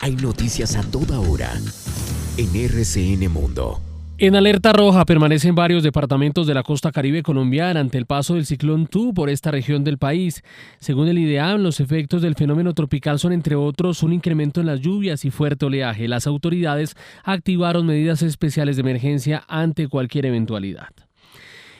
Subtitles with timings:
[0.00, 1.50] Hay noticias a toda hora
[2.36, 3.80] en RCN Mundo.
[4.16, 8.46] En alerta roja permanecen varios departamentos de la costa caribe colombiana ante el paso del
[8.46, 10.44] ciclón Tu por esta región del país.
[10.78, 14.80] Según el IDEAM, los efectos del fenómeno tropical son, entre otros, un incremento en las
[14.80, 16.06] lluvias y fuerte oleaje.
[16.06, 16.94] Las autoridades
[17.24, 20.90] activaron medidas especiales de emergencia ante cualquier eventualidad.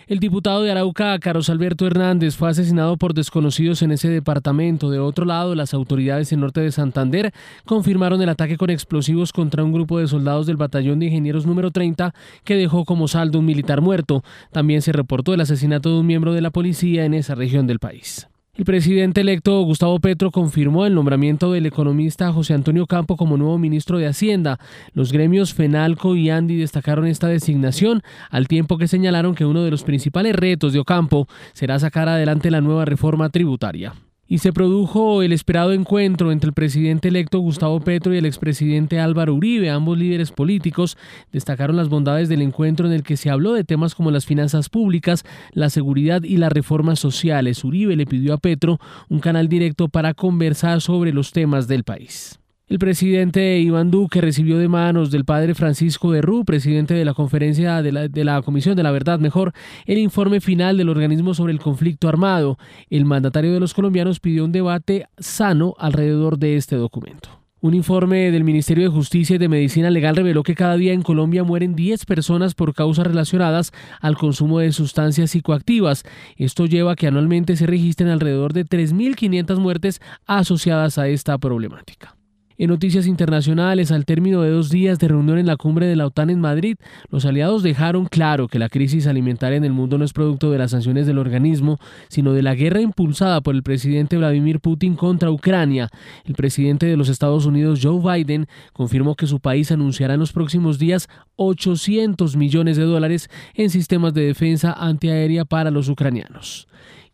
[0.08, 4.88] El diputado de Arauca, Carlos Alberto Hernández, fue asesinado por desconocidos en ese departamento.
[4.88, 7.34] De otro lado, las autoridades en norte de Santander
[7.66, 11.70] confirmaron el ataque con explosivos contra un grupo de soldados del batallón de ingenieros número
[11.70, 14.24] 30 que dejó como saldo un militar muerto.
[14.50, 17.78] También se reportó el asesinato de un miembro de la policía en esa región del
[17.78, 18.28] país.
[18.58, 23.56] El presidente electo Gustavo Petro confirmó el nombramiento del economista José Antonio Campo como nuevo
[23.56, 24.58] ministro de Hacienda.
[24.94, 29.70] Los gremios Fenalco y Andi destacaron esta designación al tiempo que señalaron que uno de
[29.70, 33.94] los principales retos de Ocampo será sacar adelante la nueva reforma tributaria
[34.28, 39.00] y se produjo el esperado encuentro entre el presidente electo Gustavo Petro y el expresidente
[39.00, 39.70] Álvaro Uribe.
[39.70, 40.98] Ambos líderes políticos
[41.32, 44.68] destacaron las bondades del encuentro en el que se habló de temas como las finanzas
[44.68, 47.64] públicas, la seguridad y las reformas sociales.
[47.64, 52.38] Uribe le pidió a Petro un canal directo para conversar sobre los temas del país.
[52.68, 57.14] El presidente Iván Duque recibió de manos del padre Francisco de Rú, presidente de la
[57.14, 59.54] conferencia de la, de la, Comisión de la Verdad, mejor,
[59.86, 62.58] el informe final del organismo sobre el conflicto armado.
[62.90, 67.30] El mandatario de los colombianos pidió un debate sano alrededor de este documento.
[67.62, 71.00] Un informe del Ministerio de Justicia y de Medicina Legal reveló que cada día en
[71.00, 76.04] Colombia mueren 10 personas por causas relacionadas al consumo de sustancias psicoactivas.
[76.36, 82.17] Esto lleva a que anualmente se registren alrededor de 3.500 muertes asociadas a esta problemática.
[82.60, 86.06] En noticias internacionales, al término de dos días de reunión en la cumbre de la
[86.06, 86.76] OTAN en Madrid,
[87.08, 90.58] los aliados dejaron claro que la crisis alimentaria en el mundo no es producto de
[90.58, 95.30] las sanciones del organismo, sino de la guerra impulsada por el presidente Vladimir Putin contra
[95.30, 95.88] Ucrania.
[96.24, 100.32] El presidente de los Estados Unidos, Joe Biden, confirmó que su país anunciará en los
[100.32, 106.66] próximos días 800 millones de dólares en sistemas de defensa antiaérea para los ucranianos.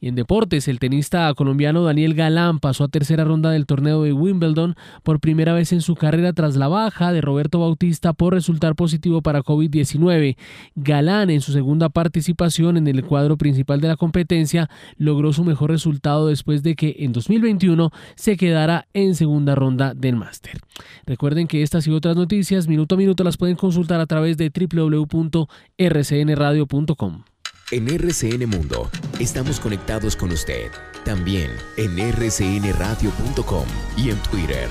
[0.05, 4.77] En deportes, el tenista colombiano Daniel Galán pasó a tercera ronda del torneo de Wimbledon
[5.03, 9.23] por primera vez en su carrera tras la baja de Roberto Bautista por resultar positivo
[9.23, 10.37] para COVID-19.
[10.75, 15.71] Galán, en su segunda participación en el cuadro principal de la competencia, logró su mejor
[15.71, 20.61] resultado después de que en 2021 se quedara en segunda ronda del máster.
[21.07, 24.51] Recuerden que estas y otras noticias minuto a minuto las pueden consultar a través de
[24.51, 27.25] www.rcnradio.com.
[27.71, 30.71] En RCN Mundo estamos conectados con usted.
[31.05, 33.67] También en rcnradio.com
[33.97, 34.69] y en Twitter,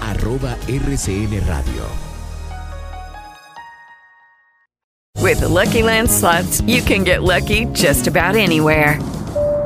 [0.00, 2.06] arroba RCN Radio.
[5.26, 9.00] With the Lucky Land slots, you can get lucky just about anywhere.